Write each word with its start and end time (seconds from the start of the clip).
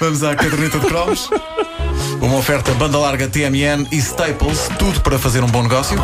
Vamos 0.00 0.24
à 0.24 0.34
caderneta 0.34 0.78
de 0.78 0.86
cromos. 0.86 1.28
Uma 2.22 2.36
oferta 2.36 2.72
banda 2.72 2.96
larga 2.98 3.28
TMN 3.28 3.86
e 3.92 3.98
Staples, 3.98 4.70
tudo 4.78 4.98
para 5.02 5.18
fazer 5.18 5.44
um 5.44 5.46
bom 5.46 5.62
negócio. 5.62 5.98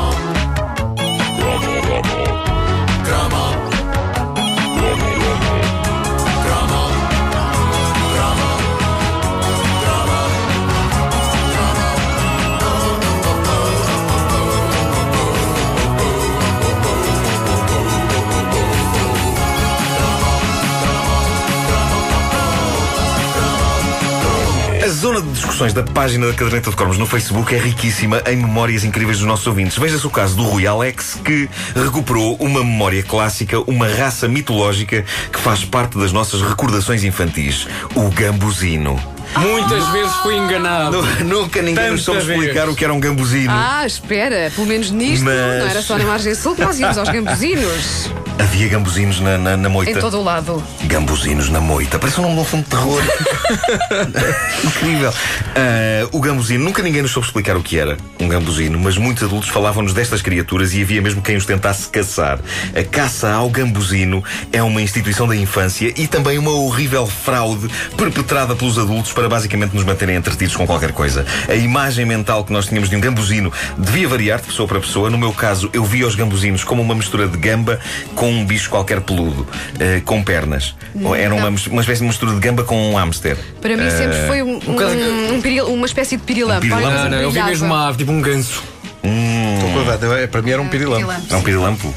Zona 24.97 25.21
de 25.21 25.31
discussões 25.31 25.75
da 25.75 25.83
página 25.83 26.27
da 26.27 26.33
Caderneta 26.33 26.71
de 26.71 26.77
Cromos 26.77 26.97
no 26.97 27.05
Facebook 27.05 27.55
é 27.55 27.59
riquíssima 27.59 28.23
em 28.27 28.37
memórias 28.37 28.83
incríveis 28.83 29.19
dos 29.19 29.27
nossos 29.27 29.47
ouvintes. 29.47 29.77
Veja-se 29.77 30.07
o 30.07 30.11
caso 30.11 30.35
do 30.37 30.43
Rui 30.43 30.67
Alex, 30.67 31.21
que 31.23 31.51
recuperou 31.75 32.35
uma 32.37 32.61
memória 32.61 33.03
clássica, 33.03 33.61
uma 33.71 33.87
raça 33.87 34.27
mitológica 34.27 35.05
que 35.31 35.39
faz 35.39 35.65
parte 35.65 35.99
das 35.99 36.13
nossas 36.13 36.41
recordações 36.41 37.05
infantis: 37.05 37.69
o 37.95 38.09
gambuzino. 38.09 39.16
Muitas 39.37 39.89
vezes 39.89 40.13
fui 40.17 40.35
enganado. 40.37 41.03
Nu- 41.03 41.25
Nunca 41.43 41.61
ninguém 41.63 41.91
nos 41.91 42.03
soube 42.03 42.21
Tanta 42.21 42.33
explicar 42.33 42.63
vez. 42.63 42.73
o 42.73 42.77
que 42.77 42.85
era 42.85 42.93
um 42.95 43.01
gambuzino. 43.01 43.53
Ah, 43.55 43.85
espera, 43.87 44.51
pelo 44.55 44.67
menos 44.67 44.91
nisto 44.91 45.25
Mas- 45.25 45.35
não 45.35 45.69
era 45.69 45.83
só 45.83 45.99
na 45.99 46.05
margem 46.05 46.35
sul 46.35 46.55
que 46.55 46.63
nós 46.65 46.79
íamos 46.79 46.97
aos 46.99 47.09
gambuzinos. 47.09 48.11
Havia 48.39 48.69
gambuzinos 48.69 49.19
na, 49.21 49.39
na, 49.39 49.57
na 49.57 49.69
moita. 49.69 49.91
Em 49.93 49.95
todo 49.97 50.19
o 50.19 50.23
lado. 50.23 50.63
Gambuzinos 50.85 51.49
na 51.49 51.59
moita. 51.61 51.99
Parece 51.99 52.19
um 52.21 52.23
nome 52.25 52.35
de 52.35 52.41
um 52.41 52.45
filme 52.45 52.65
de 52.65 52.71
terror. 52.71 53.03
Incrível. 54.65 55.13
Ah, 55.55 56.09
o 56.13 56.21
gambuzino, 56.21 56.65
nunca 56.65 56.83
ninguém 56.83 57.03
nos 57.03 57.11
soube 57.13 57.27
explicar 57.27 57.57
o 57.57 57.63
que 57.63 57.79
era 57.79 57.97
um 58.21 58.29
gambuzino, 58.29 58.79
mas 58.79 58.97
muitos 58.99 59.23
adultos 59.23 59.49
falavam-nos 59.49 59.93
destas 59.95 60.21
criaturas 60.23 60.75
e 60.75 60.83
havia 60.83 61.01
mesmo 61.01 61.23
quem 61.23 61.37
os 61.37 61.47
tentasse 61.47 61.89
caçar. 61.89 62.39
A 62.75 62.83
caça 62.85 63.31
ao 63.33 63.49
gambuzino 63.49 64.23
é 64.53 64.63
uma 64.63 64.81
instituição 64.83 65.27
da 65.27 65.35
infância 65.37 65.93
e 65.97 66.07
também 66.07 66.39
uma 66.39 66.51
horrível 66.53 67.07
fraude 67.07 67.69
perpetrada 67.97 68.55
pelos 68.55 68.79
adultos 68.79 69.13
para 69.17 69.29
basicamente 69.29 69.75
nos 69.75 69.83
manterem 69.83 70.15
entretidos 70.15 70.55
com 70.55 70.67
qualquer 70.67 70.93
coisa. 70.93 71.25
A 71.49 71.55
imagem 71.55 72.05
mental 72.05 72.45
que 72.45 72.53
nós 72.53 72.67
tínhamos 72.67 72.89
de 72.91 72.95
um 72.97 73.01
gambuzino 73.01 73.51
devia 73.79 74.07
variar 74.07 74.39
de 74.41 74.47
pessoa 74.47 74.69
para 74.69 74.79
pessoa. 74.79 75.09
No 75.11 75.17
meu 75.19 75.33
caso, 75.33 75.71
eu 75.73 75.83
via 75.85 76.07
os 76.07 76.15
gambuzinos 76.15 76.63
como 76.63 76.83
uma 76.83 76.95
mistura 76.95 77.27
de 77.27 77.37
gamba 77.39 77.81
com 78.15 78.31
um 78.31 78.45
bicho 78.45 78.69
qualquer 78.69 79.01
peludo, 79.01 79.47
eh, 79.81 80.03
com 80.05 80.23
pernas. 80.23 80.75
Ou 81.03 81.17
Era 81.17 81.35
uma, 81.35 81.49
uma 81.49 81.81
espécie 81.81 82.03
de 82.03 82.07
mistura 82.07 82.33
de 82.35 82.39
gamba 82.41 82.63
com 82.63 82.91
um 82.93 82.95
hamster. 82.97 83.37
Para 83.61 83.77
mim 83.77 83.91
sempre 83.91 84.19
foi 84.27 84.43
um, 84.43 84.61
um- 84.69 85.35
um 85.35 85.41
piril- 85.41 85.67
uma 85.73 85.87
espécie 85.87 86.17
de 86.19 86.23
pirilampo. 86.23 86.59
Um 86.59 86.69
pirilampo? 86.69 86.89
Não, 86.99 87.09
não, 87.09 87.19
eu 87.19 87.31
vi 87.31 87.43
mesmo 87.43 87.67
uma 87.67 87.89
ave, 87.89 87.99
tipo 87.99 88.13
um 88.13 88.21
ganso. 88.21 88.63
Estou 89.03 89.71
com 89.73 89.81
a 89.81 89.83
verdade, 89.85 90.23
é, 90.23 90.27
Para 90.27 90.43
mim 90.43 90.51
era 90.51 90.61
um 90.61 90.69
pirilampo. 90.69 91.11
É 91.31 91.37
um 91.37 91.43
pirilampo. 91.43 91.95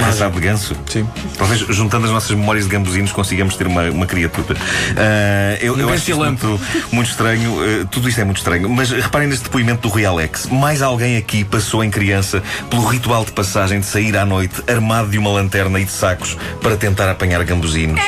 Raçado 0.00 0.34
de 0.34 0.46
ganso? 0.46 0.76
Sim. 0.86 1.06
Talvez 1.36 1.60
juntando 1.60 2.06
as 2.06 2.12
nossas 2.12 2.30
memórias 2.30 2.64
de 2.64 2.70
gambuzinos 2.70 3.12
consigamos 3.12 3.56
ter 3.56 3.66
uma, 3.66 3.90
uma 3.90 4.06
criatura. 4.06 4.56
Ah, 4.96 5.58
eu 5.60 5.78
eu 5.78 5.88
acho 5.90 6.16
muito, 6.16 6.60
muito 6.90 7.10
estranho. 7.10 7.56
ah, 7.60 7.86
tudo 7.90 8.08
isto 8.08 8.20
é 8.20 8.24
muito 8.24 8.38
estranho. 8.38 8.68
Mas 8.68 8.90
reparem 8.90 9.28
neste 9.28 9.44
depoimento 9.44 9.82
do 9.82 9.88
Rui 9.88 10.04
Alex. 10.04 10.46
Mais 10.46 10.82
alguém 10.82 11.16
aqui 11.16 11.44
passou 11.44 11.82
em 11.84 11.90
criança 11.90 12.42
pelo 12.70 12.84
ritual 12.86 13.24
de 13.24 13.32
passagem 13.32 13.80
de 13.80 13.86
sair 13.86 14.16
à 14.16 14.24
noite 14.24 14.62
armado 14.68 15.08
de 15.08 15.18
uma 15.18 15.30
lanterna 15.30 15.80
e 15.80 15.84
de 15.84 15.92
sacos 15.92 16.36
para 16.60 16.76
tentar 16.76 17.10
apanhar 17.10 17.42
gambuzinos. 17.44 18.00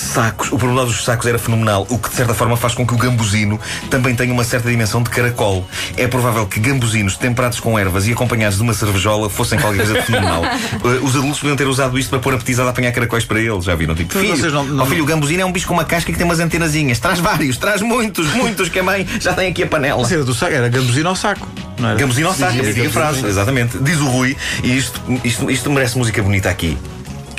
Sacos. 0.00 0.50
O 0.50 0.56
problema 0.58 0.84
dos 0.86 1.04
sacos 1.04 1.26
era 1.26 1.38
fenomenal, 1.38 1.86
o 1.90 1.98
que 1.98 2.08
de 2.08 2.16
certa 2.16 2.32
forma 2.32 2.56
faz 2.56 2.74
com 2.74 2.86
que 2.86 2.94
o 2.94 2.96
gambuzino 2.96 3.60
também 3.90 4.14
tenha 4.14 4.32
uma 4.32 4.42
certa 4.44 4.68
dimensão 4.70 5.02
de 5.02 5.10
caracol. 5.10 5.66
É 5.96 6.06
provável 6.08 6.46
que 6.46 6.58
gambuzinos 6.58 7.16
temperados 7.16 7.60
com 7.60 7.78
ervas 7.78 8.06
e 8.06 8.12
acompanhados 8.12 8.56
de 8.56 8.62
uma 8.62 8.72
cervejola 8.72 9.28
fossem 9.28 9.58
qualquer 9.58 9.84
coisa 9.84 9.94
de 10.00 10.02
fenomenal. 10.06 10.42
Uh, 10.82 11.04
Os 11.10 11.14
adultos 11.16 11.38
podiam 11.40 11.56
ter 11.56 11.66
usado 11.66 11.98
isto 11.98 12.08
para 12.10 12.18
pôr 12.18 12.34
a 12.34 12.38
petizada 12.38 12.70
a 12.70 12.72
apanhar 12.72 12.92
caracóis 12.92 13.24
para 13.24 13.40
eles, 13.40 13.64
já 13.64 13.74
viram? 13.74 13.94
Tipo, 13.94 14.18
filho, 14.18 14.36
vocês 14.36 14.52
não- 14.52 14.64
não- 14.64 14.84
ó 14.84 14.86
filho, 14.86 15.02
o 15.02 15.06
gambuzino 15.06 15.42
é 15.42 15.44
um 15.44 15.52
bicho 15.52 15.66
com 15.66 15.74
uma 15.74 15.84
casca 15.84 16.10
que 16.10 16.16
tem 16.16 16.24
umas 16.26 16.40
antenazinhas. 16.40 16.98
Traz 16.98 17.18
vários, 17.20 17.56
traz 17.58 17.82
muitos, 17.82 18.26
muitos, 18.34 18.68
que 18.70 18.78
a 18.78 18.82
mãe 18.82 19.06
já 19.20 19.34
tem 19.34 19.48
aqui 19.50 19.62
a 19.62 19.66
panela. 19.66 20.00
Mas 20.00 20.10
era 20.10 20.24
do 20.24 20.34
saco, 20.34 20.52
era 20.54 20.68
gambuzino 20.68 21.08
ao 21.10 21.16
saco. 21.16 21.46
Não 21.78 21.90
era? 21.90 21.98
Gambuzino 21.98 22.28
ao 22.28 22.34
saco, 22.34 22.52
Sim, 22.52 22.86
a 22.86 22.90
frase, 22.90 23.26
exatamente. 23.26 23.78
Diz 23.78 23.98
o 24.00 24.06
Rui, 24.06 24.36
e 24.62 24.76
isto, 24.76 25.00
isto, 25.24 25.50
isto 25.50 25.70
merece 25.70 25.96
música 25.98 26.22
bonita 26.22 26.48
aqui. 26.50 26.76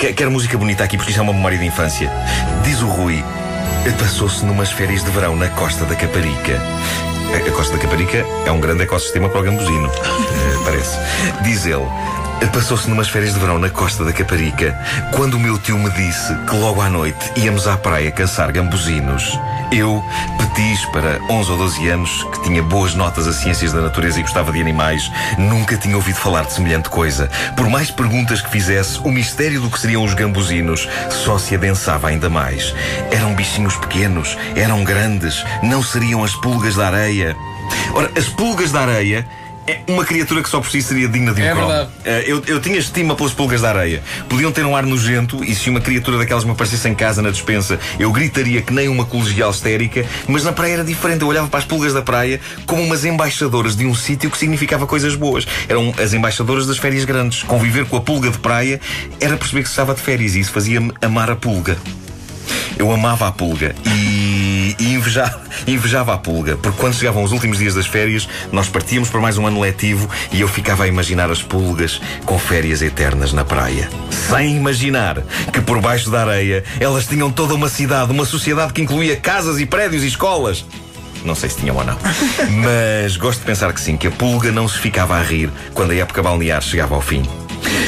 Que- 0.01 0.13
Quero 0.13 0.31
música 0.31 0.57
bonita 0.57 0.83
aqui 0.83 0.97
porque 0.97 1.11
isto 1.11 1.19
é 1.19 1.21
uma 1.23 1.31
memória 1.33 1.59
de 1.59 1.65
infância. 1.65 2.11
Diz 2.63 2.81
o 2.81 2.87
Rui, 2.87 3.23
passou-se 3.99 4.43
numas 4.43 4.71
férias 4.71 5.03
de 5.03 5.11
verão 5.11 5.35
na 5.35 5.47
Costa 5.49 5.85
da 5.85 5.95
Caparica. 5.95 6.59
A 7.33 7.47
a 7.47 7.51
Costa 7.51 7.77
da 7.77 7.81
Caparica 7.83 8.25
é 8.45 8.51
um 8.51 8.59
grande 8.59 8.81
ecossistema 8.83 9.29
para 9.29 9.39
o 9.41 9.43
gambuzino, 9.43 9.87
eh, 9.93 10.63
parece. 10.65 10.97
Diz 11.43 11.65
ele. 11.67 11.85
Passou-se 12.49 12.89
numas 12.89 13.09
férias 13.09 13.33
de 13.33 13.39
verão 13.39 13.57
na 13.57 13.69
Costa 13.69 14.05
da 14.05 14.13
Caparica 14.13 14.77
quando 15.13 15.33
o 15.33 15.39
meu 15.39 15.57
tio 15.57 15.77
me 15.77 15.89
disse 15.89 16.35
que 16.47 16.55
logo 16.55 16.81
à 16.81 16.89
noite 16.89 17.31
íamos 17.35 17.67
à 17.67 17.75
praia 17.75 18.11
caçar 18.11 18.51
gambuzinos. 18.51 19.39
Eu, 19.71 20.03
petis 20.37 20.85
para 20.87 21.19
11 21.29 21.51
ou 21.51 21.57
12 21.57 21.87
anos, 21.89 22.23
que 22.31 22.43
tinha 22.43 22.61
boas 22.61 22.93
notas 22.93 23.25
a 23.27 23.33
ciências 23.33 23.73
da 23.73 23.81
natureza 23.81 24.19
e 24.19 24.21
gostava 24.21 24.51
de 24.51 24.61
animais, 24.61 25.11
nunca 25.37 25.75
tinha 25.75 25.95
ouvido 25.95 26.17
falar 26.17 26.43
de 26.43 26.53
semelhante 26.53 26.89
coisa. 26.89 27.29
Por 27.55 27.69
mais 27.69 27.89
perguntas 27.89 28.41
que 28.41 28.49
fizesse, 28.51 28.99
o 28.99 29.11
mistério 29.11 29.61
do 29.61 29.69
que 29.69 29.79
seriam 29.79 30.03
os 30.03 30.13
gambuzinos 30.13 30.87
só 31.09 31.37
se 31.37 31.55
adensava 31.55 32.09
ainda 32.09 32.29
mais. 32.29 32.75
Eram 33.11 33.33
bichinhos 33.33 33.75
pequenos, 33.77 34.37
eram 34.55 34.83
grandes, 34.83 35.43
não 35.63 35.81
seriam 35.81 36.23
as 36.23 36.35
pulgas 36.35 36.75
da 36.75 36.87
areia. 36.87 37.35
Ora, 37.93 38.11
as 38.15 38.27
pulgas 38.27 38.71
da 38.71 38.81
areia 38.81 39.25
é 39.67 39.79
uma 39.87 40.03
criatura 40.03 40.41
que 40.41 40.49
só 40.49 40.59
por 40.59 40.69
si 40.69 40.81
seria 40.81 41.07
digna 41.07 41.33
de 41.33 41.41
um 41.41 41.45
É 41.45 41.51
cromo. 41.51 41.67
verdade. 41.67 41.89
Eh, 42.05 42.23
eu, 42.27 42.43
eu 42.47 42.59
tinha 42.59 42.77
estima 42.77 43.15
pelas 43.15 43.33
pulgas 43.33 43.61
da 43.61 43.69
areia. 43.69 44.01
Podiam 44.27 44.51
ter 44.51 44.65
um 44.65 44.75
ar 44.75 44.83
nojento 44.85 45.43
e 45.43 45.53
se 45.55 45.69
uma 45.69 45.79
criatura 45.79 46.17
daquelas 46.17 46.43
me 46.43 46.51
aparecesse 46.51 46.87
em 46.89 46.95
casa 46.95 47.21
na 47.21 47.29
despensa, 47.29 47.79
eu 47.99 48.11
gritaria 48.11 48.61
que 48.61 48.73
nem 48.73 48.87
uma 48.87 49.05
colegial 49.05 49.51
histérica, 49.51 50.05
mas 50.27 50.43
na 50.43 50.51
praia 50.51 50.73
era 50.73 50.83
diferente. 50.83 51.21
Eu 51.21 51.27
olhava 51.27 51.47
para 51.47 51.59
as 51.59 51.65
pulgas 51.65 51.93
da 51.93 52.01
praia 52.01 52.39
como 52.65 52.81
umas 52.83 53.05
embaixadoras 53.05 53.75
de 53.75 53.85
um 53.85 53.93
sítio 53.95 54.29
que 54.31 54.37
significava 54.37 54.87
coisas 54.87 55.15
boas. 55.15 55.45
Eram 55.69 55.93
as 56.01 56.13
embaixadoras 56.13 56.65
das 56.67 56.77
férias 56.77 57.05
grandes. 57.05 57.43
Conviver 57.43 57.85
com 57.85 57.97
a 57.97 58.01
pulga 58.01 58.29
de 58.31 58.39
praia 58.39 58.79
era 59.19 59.37
perceber 59.37 59.61
que 59.63 59.67
se 59.69 59.73
estava 59.73 59.93
de 59.93 60.01
férias 60.01 60.35
e 60.35 60.39
isso 60.39 60.51
fazia-me 60.51 60.91
amar 61.01 61.29
a 61.29 61.35
pulga. 61.35 61.77
Eu 62.77 62.91
amava 62.91 63.27
a 63.27 63.31
pulga 63.31 63.75
e, 63.85 64.75
e 64.79 64.93
invejava, 64.93 65.41
invejava 65.67 66.13
a 66.13 66.17
pulga, 66.17 66.57
porque 66.57 66.79
quando 66.79 66.95
chegavam 66.95 67.23
os 67.23 67.31
últimos 67.31 67.57
dias 67.57 67.75
das 67.75 67.85
férias, 67.85 68.27
nós 68.51 68.67
partíamos 68.67 69.09
para 69.09 69.19
mais 69.19 69.37
um 69.37 69.45
ano 69.45 69.59
letivo 69.59 70.09
e 70.31 70.41
eu 70.41 70.47
ficava 70.47 70.83
a 70.83 70.87
imaginar 70.87 71.29
as 71.29 71.41
pulgas 71.41 72.01
com 72.25 72.37
férias 72.39 72.81
eternas 72.81 73.33
na 73.33 73.43
praia. 73.43 73.89
Sem 74.29 74.57
imaginar 74.57 75.21
que 75.51 75.61
por 75.61 75.81
baixo 75.81 76.09
da 76.09 76.21
areia 76.21 76.63
elas 76.79 77.07
tinham 77.07 77.31
toda 77.31 77.53
uma 77.53 77.69
cidade, 77.69 78.11
uma 78.11 78.25
sociedade 78.25 78.73
que 78.73 78.81
incluía 78.81 79.15
casas 79.15 79.59
e 79.59 79.65
prédios 79.65 80.03
e 80.03 80.07
escolas. 80.07 80.65
Não 81.23 81.35
sei 81.35 81.49
se 81.49 81.57
tinham 81.57 81.75
ou 81.75 81.83
não. 81.83 81.97
Mas 82.63 83.15
gosto 83.17 83.39
de 83.39 83.45
pensar 83.45 83.71
que 83.73 83.81
sim, 83.81 83.97
que 83.97 84.07
a 84.07 84.11
pulga 84.11 84.51
não 84.51 84.67
se 84.67 84.79
ficava 84.79 85.15
a 85.15 85.21
rir 85.21 85.49
quando 85.73 85.91
a 85.91 85.95
época 85.95 86.23
balnear 86.23 86.61
chegava 86.61 86.95
ao 86.95 87.01
fim. 87.01 87.23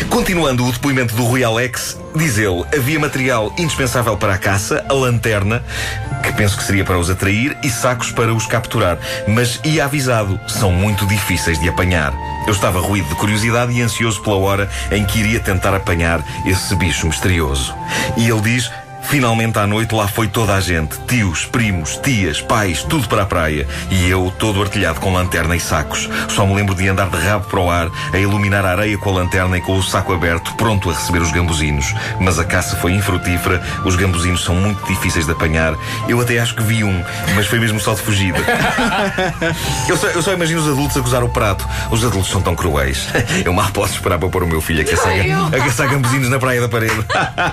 Continuando 0.10 0.66
o 0.66 0.72
depoimento 0.72 1.16
do 1.16 1.24
Rui 1.24 1.44
Alex, 1.44 1.98
diz 2.16 2.38
ele: 2.38 2.64
havia 2.76 3.00
material 3.00 3.54
indispensável 3.58 4.16
para 4.18 4.34
a 4.34 4.38
caça, 4.38 4.86
a 4.88 4.94
lanterna, 4.94 5.64
que 6.24 6.32
penso 6.34 6.58
que 6.58 6.64
seria 6.64 6.84
para 6.84 6.98
os 6.98 7.10
atrair, 7.10 7.58
e 7.64 7.70
sacos 7.70 8.12
para 8.12 8.34
os 8.34 8.46
capturar. 8.46 8.98
Mas 9.28 9.60
ia 9.64 9.86
avisado: 9.86 10.40
são 10.48 10.72
muito 10.72 11.06
difíceis 11.08 11.60
de 11.60 11.68
apanhar. 11.68 12.14
Eu 12.46 12.54
estava 12.54 12.80
ruído 12.80 13.08
de 13.08 13.16
curiosidade 13.16 13.72
e 13.74 13.82
ansioso 13.82 14.22
pela 14.22 14.38
hora 14.38 14.70
em 14.92 15.06
que 15.06 15.20
iria 15.20 15.40
tentar 15.40 15.74
apanhar 15.74 16.24
esse 16.46 16.76
bicho 16.76 17.08
misterioso. 17.08 17.74
E 18.18 18.30
ele 18.30 18.42
diz. 18.42 18.70
Finalmente 19.04 19.60
à 19.60 19.68
noite 19.68 19.94
lá 19.94 20.08
foi 20.08 20.28
toda 20.28 20.54
a 20.56 20.60
gente: 20.60 20.98
tios, 21.08 21.46
primos, 21.46 21.98
tias, 21.98 22.42
pais, 22.42 22.84
tudo 22.84 23.08
para 23.08 23.24
a 23.24 23.26
praia. 23.26 23.68
E 23.90 24.10
eu, 24.10 24.34
todo 24.40 24.62
artilhado 24.62 25.00
com 25.00 25.14
lanterna 25.14 25.56
e 25.56 25.60
sacos. 25.60 26.10
Só 26.30 26.46
me 26.46 26.56
lembro 26.56 26.76
de 26.76 26.88
andar 26.88 27.10
de 27.10 27.18
rabo 27.18 27.46
para 27.46 27.60
o 27.60 27.70
ar, 27.70 27.90
a 28.12 28.18
iluminar 28.18 28.66
a 28.66 28.72
areia 28.72 28.98
com 28.98 29.10
a 29.10 29.14
lanterna 29.14 29.58
e 29.58 29.62
com 29.62 29.78
o 29.78 29.84
saco 29.84 30.14
aberto, 30.14 30.54
pronto 30.56 30.90
a 30.90 30.94
receber 30.94 31.22
os 31.22 31.32
gambuzinos. 31.32 31.94
Mas 32.20 32.40
a 32.40 32.46
caça 32.46 32.76
foi 32.76 32.94
infrutífera, 32.94 33.62
os 33.86 33.96
gambuzinos 33.96 34.44
são 34.44 34.56
muito 34.56 34.86
difíceis 34.88 35.26
de 35.26 35.32
apanhar. 35.32 35.76
Eu 36.08 36.20
até 36.20 36.40
acho 36.40 36.56
que 36.56 36.64
vi 36.64 36.84
um, 36.84 37.04
mas 37.36 37.48
foi 37.48 37.60
mesmo 37.60 37.80
só 37.80 37.94
de 37.94 38.02
fugida. 38.02 38.40
Eu 39.88 39.98
só, 39.98 40.08
eu 40.08 40.22
só 40.22 40.34
imagino 40.34 40.62
os 40.62 40.68
adultos 40.68 40.96
a 40.98 41.02
gozar 41.02 41.24
o 41.24 41.30
prato. 41.30 41.68
Os 41.92 42.04
adultos 42.04 42.32
são 42.32 42.42
tão 42.42 42.56
cruéis. 42.56 43.08
Eu 43.44 43.54
mal 43.54 43.70
posso 43.72 43.94
esperar 43.94 44.18
para 44.18 44.30
pôr 44.30 44.44
o 44.44 44.48
meu 44.48 44.62
filho 44.62 44.82
a 44.82 44.86
caçar, 44.86 45.12
a 45.12 45.60
caçar 45.60 45.90
gambuzinos 45.90 46.30
na 46.30 46.40
praia 46.40 46.62
da 46.62 46.70
parede. 46.70 46.94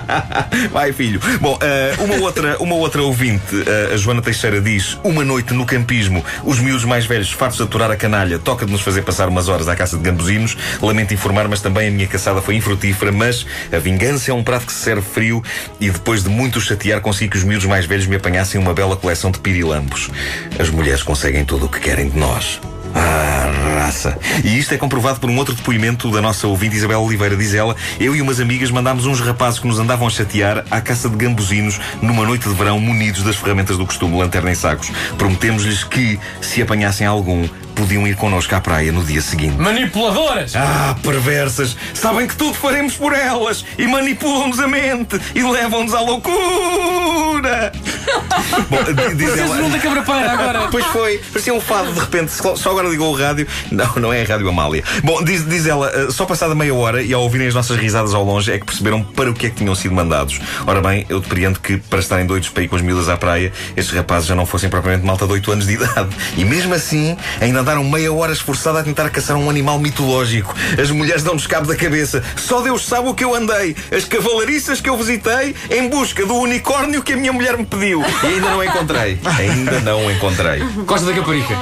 Vai, 0.71 0.93
filho, 0.93 1.19
Bom, 1.41 1.57
eh, 1.59 1.95
uma, 1.97 2.15
outra, 2.17 2.57
uma 2.59 2.75
outra 2.75 3.01
ouvinte, 3.01 3.63
eh, 3.65 3.95
a 3.95 3.97
Joana 3.97 4.21
Teixeira, 4.21 4.61
diz: 4.61 4.95
Uma 5.03 5.25
noite 5.25 5.55
no 5.55 5.65
campismo, 5.65 6.23
os 6.43 6.59
miúdos 6.59 6.85
mais 6.85 7.07
velhos, 7.07 7.31
fartos 7.31 7.57
de 7.57 7.63
aturar 7.63 7.89
a 7.89 7.95
canalha, 7.95 8.37
toca 8.37 8.63
de 8.63 8.71
nos 8.71 8.81
fazer 8.81 9.01
passar 9.01 9.27
umas 9.27 9.49
horas 9.49 9.67
à 9.67 9.75
caça 9.75 9.97
de 9.97 10.03
gambuzinos. 10.03 10.55
Lamento 10.79 11.15
informar, 11.15 11.47
mas 11.47 11.59
também 11.59 11.87
a 11.87 11.91
minha 11.91 12.05
caçada 12.05 12.43
foi 12.43 12.53
infrutífera. 12.57 13.11
Mas 13.11 13.43
a 13.73 13.79
vingança 13.79 14.29
é 14.29 14.33
um 14.35 14.43
prato 14.43 14.67
que 14.67 14.71
se 14.71 14.83
serve 14.83 15.01
frio 15.01 15.43
e 15.79 15.89
depois 15.89 16.23
de 16.23 16.29
muito 16.29 16.61
chatear, 16.61 17.01
consegui 17.01 17.31
que 17.31 17.37
os 17.37 17.43
miúdos 17.43 17.65
mais 17.65 17.87
velhos 17.87 18.05
me 18.05 18.17
apanhassem 18.17 18.61
uma 18.61 18.75
bela 18.75 18.95
coleção 18.95 19.31
de 19.31 19.39
pirilambos. 19.39 20.11
As 20.59 20.69
mulheres 20.69 21.01
conseguem 21.01 21.43
tudo 21.43 21.65
o 21.65 21.69
que 21.69 21.79
querem 21.79 22.07
de 22.07 22.19
nós. 22.19 22.61
Ah, 22.95 23.51
raça. 23.91 24.17
E 24.43 24.57
isto 24.57 24.73
é 24.73 24.77
comprovado 24.77 25.19
por 25.19 25.29
um 25.29 25.37
outro 25.37 25.53
depoimento 25.53 26.09
da 26.11 26.21
nossa 26.21 26.47
ouvinte 26.47 26.75
Isabel 26.75 27.01
Oliveira. 27.01 27.35
Diz 27.35 27.53
ela: 27.53 27.75
Eu 27.99 28.15
e 28.15 28.21
umas 28.21 28.39
amigas 28.39 28.71
mandámos 28.71 29.05
uns 29.05 29.19
rapazes 29.19 29.59
que 29.59 29.67
nos 29.67 29.79
andavam 29.79 30.07
a 30.07 30.09
chatear 30.09 30.63
à 30.71 30.81
caça 30.81 31.09
de 31.09 31.15
gambuzinos 31.15 31.79
numa 32.01 32.25
noite 32.25 32.47
de 32.47 32.55
verão 32.55 32.79
munidos 32.79 33.23
das 33.23 33.35
ferramentas 33.35 33.77
do 33.77 33.85
costume, 33.85 34.17
lanterna 34.17 34.51
em 34.51 34.55
sacos. 34.55 34.91
Prometemos-lhes 35.17 35.83
que, 35.83 36.19
se 36.41 36.61
apanhassem 36.61 37.05
algum, 37.05 37.47
podiam 37.75 38.07
ir 38.07 38.15
connosco 38.15 38.53
à 38.55 38.61
praia 38.61 38.91
no 38.91 39.03
dia 39.03 39.21
seguinte. 39.21 39.57
Manipuladoras! 39.57 40.55
Ah, 40.55 40.95
perversas! 41.01 41.75
Sabem 41.93 42.27
que 42.27 42.35
tudo 42.35 42.53
faremos 42.53 42.95
por 42.95 43.13
elas 43.13 43.65
e 43.77 43.87
manipulam-nos 43.87 44.59
a 44.59 44.67
mente 44.67 45.19
e 45.33 45.41
levam-nos 45.41 45.93
à 45.93 46.01
loucura! 46.01 47.71
Bom, 48.69 48.83
di- 48.83 49.15
diz 49.15 49.37
ela. 49.37 49.55
da 49.57 50.31
agora! 50.31 50.67
Pois 50.71 50.85
foi, 50.87 51.17
parecia 51.31 51.53
um 51.53 51.59
fado 51.61 51.91
de 51.91 51.99
repente, 51.99 52.31
só 52.31 52.55
só 52.55 52.71
agora 52.71 52.87
ligou 52.87 53.11
o 53.13 53.17
rádio. 53.17 53.47
Não, 53.71 53.93
não 53.95 54.13
é 54.13 54.21
a 54.21 54.25
Rádio 54.25 54.47
Amália. 54.47 54.83
Bom, 55.03 55.23
diz, 55.23 55.45
diz 55.47 55.65
ela, 55.65 55.89
eh, 55.93 56.07
só 56.11 56.25
passada 56.25 56.55
meia 56.55 56.73
hora 56.73 57.01
e 57.01 57.13
ao 57.13 57.21
ouvirem 57.21 57.47
as 57.47 57.53
nossas 57.53 57.77
risadas 57.77 58.13
ao 58.13 58.23
longe 58.23 58.51
é 58.51 58.59
que 58.59 58.65
perceberam 58.65 59.03
para 59.03 59.29
o 59.29 59.33
que 59.33 59.47
é 59.47 59.49
que 59.49 59.55
tinham 59.57 59.75
sido 59.75 59.93
mandados. 59.93 60.39
Ora 60.65 60.81
bem, 60.81 61.05
eu 61.09 61.19
depreendo 61.19 61.59
que 61.59 61.77
para 61.77 61.99
estarem 61.99 62.25
doidos 62.25 62.49
para 62.49 62.63
ir 62.63 62.67
com 62.67 62.75
as 62.75 62.81
miúdas 62.81 63.09
à 63.09 63.17
praia, 63.17 63.51
estes 63.75 63.95
rapazes 63.95 64.27
já 64.27 64.35
não 64.35 64.45
fossem 64.45 64.69
propriamente 64.69 65.05
malta 65.05 65.25
de 65.25 65.33
8 65.33 65.51
anos 65.51 65.67
de 65.67 65.73
idade. 65.75 66.09
E 66.37 66.45
mesmo 66.45 66.73
assim, 66.73 67.17
ainda 67.39 67.59
andaram 67.59 67.83
meia 67.83 68.11
hora 68.13 68.31
esforçada 68.31 68.79
a 68.79 68.83
tentar 68.83 69.09
caçar 69.09 69.35
um 69.35 69.49
animal 69.49 69.79
mitológico. 69.79 70.53
As 70.81 70.89
mulheres 70.91 71.23
dão-nos 71.23 71.47
cabo 71.47 71.67
da 71.67 71.75
cabeça. 71.75 72.23
Só 72.37 72.61
Deus 72.61 72.85
sabe 72.85 73.09
o 73.09 73.13
que 73.13 73.23
eu 73.23 73.35
andei. 73.35 73.75
As 73.95 74.05
cavalariças 74.05 74.79
que 74.79 74.89
eu 74.89 74.97
visitei 74.97 75.55
em 75.69 75.89
busca 75.89 76.25
do 76.25 76.35
unicórnio 76.35 77.01
que 77.01 77.13
a 77.13 77.17
minha 77.17 77.33
mulher 77.33 77.57
me 77.57 77.65
pediu. 77.65 78.00
E 78.23 78.27
ainda 78.27 78.49
não 78.49 78.63
encontrei. 78.63 79.19
Ainda 79.37 79.79
não 79.81 80.11
encontrei. 80.11 80.59
Costa 80.85 81.05
da 81.07 81.13
Caparica. 81.13 81.55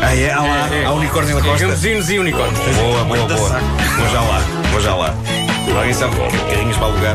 Ah, 0.00 0.14
é? 0.14 0.32
Há 0.32 0.40
lá, 0.40 0.68
há 0.86 0.92
unicórnio 0.92 1.36
na 1.36 1.42
costa. 1.42 1.66
Gambuzinos 1.66 2.10
e 2.10 2.18
unicórnios. 2.18 2.58
Boa, 2.76 3.04
boa, 3.04 3.26
boa. 3.26 3.60
Vou 3.96 4.08
já 4.10 4.20
lá, 4.20 4.40
vou 4.70 4.80
já 4.80 4.94
lá. 4.94 5.14
Alguém 5.76 5.92
sabe 5.92 6.16
carrinhos 6.50 6.76
para 6.76 6.86
alugar? 6.86 7.14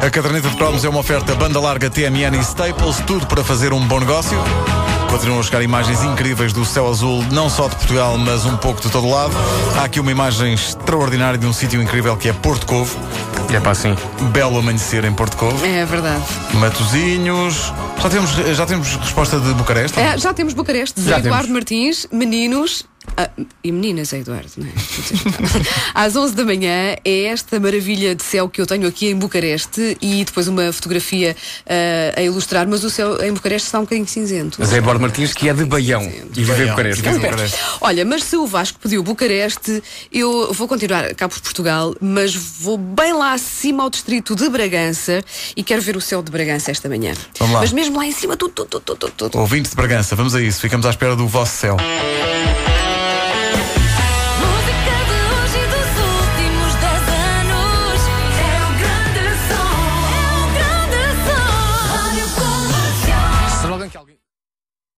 A 0.00 0.10
caderneta 0.10 0.48
de 0.48 0.56
cromos 0.56 0.84
é 0.84 0.88
uma 0.88 1.00
oferta 1.00 1.34
banda 1.34 1.60
larga 1.60 1.90
TMN 1.90 2.36
e 2.36 2.40
Staples, 2.40 3.02
tudo 3.06 3.26
para 3.26 3.42
fazer 3.42 3.72
um 3.72 3.80
bom 3.80 4.00
negócio. 4.00 4.38
Continuam 5.10 5.40
a 5.40 5.42
chegar 5.42 5.62
imagens 5.62 6.02
incríveis 6.02 6.52
do 6.52 6.64
céu 6.64 6.88
azul, 6.88 7.24
não 7.32 7.48
só 7.48 7.68
de 7.68 7.76
Portugal, 7.76 8.18
mas 8.18 8.44
um 8.44 8.56
pouco 8.56 8.80
de 8.80 8.90
todo 8.90 9.08
lado. 9.08 9.32
Há 9.78 9.84
aqui 9.84 9.98
uma 9.98 10.10
imagem 10.10 10.52
extraordinária 10.54 11.38
de 11.38 11.46
um 11.46 11.52
sítio 11.52 11.80
incrível 11.80 12.16
que 12.16 12.28
é 12.28 12.32
Porto 12.32 12.66
Covo. 12.66 12.96
E 13.50 13.56
é 13.56 13.60
para 13.60 13.70
assim. 13.72 13.94
Belo 14.32 14.58
amanhecer 14.58 15.04
em 15.04 15.12
Porto 15.12 15.36
Covo. 15.36 15.64
É 15.64 15.84
verdade. 15.84 16.22
Matozinhos. 16.54 17.72
Já 18.02 18.10
temos, 18.10 18.30
já 18.30 18.66
temos 18.66 18.94
resposta 18.96 19.40
de 19.40 19.54
Bucareste? 19.54 19.98
É, 19.98 20.18
já 20.18 20.34
temos 20.34 20.52
Bucareste, 20.54 21.00
Já 21.00 21.18
Eduardo 21.18 21.46
temos. 21.46 21.48
Martins, 21.48 22.06
meninos. 22.12 22.84
Ah, 23.16 23.30
e 23.62 23.72
meninas, 23.72 24.12
é 24.12 24.18
Eduardo, 24.18 24.50
não 24.56 24.66
é? 24.66 24.70
Às 25.94 26.16
11 26.16 26.34
da 26.34 26.44
manhã 26.44 26.96
é 27.04 27.24
esta 27.24 27.58
maravilha 27.58 28.14
de 28.14 28.22
céu 28.22 28.48
que 28.48 28.60
eu 28.60 28.66
tenho 28.66 28.86
aqui 28.86 29.08
em 29.08 29.16
Bucareste 29.16 29.96
e 30.00 30.24
depois 30.24 30.48
uma 30.48 30.72
fotografia 30.72 31.36
ah, 31.66 32.18
a 32.18 32.22
ilustrar, 32.22 32.66
mas 32.68 32.84
o 32.84 32.90
céu 32.90 33.22
em 33.22 33.32
Bucareste 33.32 33.66
está 33.66 33.78
um 33.78 33.82
bocadinho 33.82 34.06
cinzento. 34.06 34.58
Mas 34.58 34.72
é 34.72 34.78
Eduardo 34.78 35.00
Martins 35.00 35.32
que 35.32 35.48
é 35.48 35.54
de 35.54 35.64
Baião. 35.64 36.02
E 36.02 36.44
vive 36.44 36.64
em 36.64 36.66
Bucareste. 36.68 37.02
Bucareste. 37.02 37.58
Olha, 37.80 38.04
mas 38.04 38.24
se 38.24 38.36
o 38.36 38.46
Vasco 38.46 38.78
pediu 38.78 39.02
Bucareste, 39.02 39.82
eu 40.12 40.52
vou 40.52 40.68
continuar 40.68 41.14
cá 41.14 41.28
por 41.28 41.40
Portugal, 41.40 41.94
mas 42.00 42.34
vou 42.34 42.76
bem 42.76 43.12
lá 43.12 43.32
acima 43.32 43.82
ao 43.82 43.90
distrito 43.90 44.34
de 44.34 44.48
Bragança 44.48 45.22
e 45.56 45.62
quero 45.62 45.82
ver 45.82 45.96
o 45.96 46.00
céu 46.00 46.22
de 46.22 46.30
Bragança 46.30 46.70
esta 46.70 46.88
manhã. 46.88 47.14
Vamos 47.38 47.54
lá. 47.54 47.60
Mas 47.60 47.72
mesmo 47.72 47.96
lá 47.96 48.06
em 48.06 48.12
cima, 48.12 48.36
tudo, 48.36 48.52
tudo, 48.52 48.80
tudo, 48.80 48.96
tudo, 48.96 49.12
tudo. 49.12 49.38
Ouvinte 49.38 49.70
de 49.70 49.76
Bragança, 49.76 50.14
vamos 50.14 50.34
a 50.34 50.42
isso. 50.42 50.60
Ficamos 50.60 50.86
à 50.86 50.90
espera 50.90 51.16
do 51.16 51.26
vosso 51.26 51.56
céu. 51.56 51.76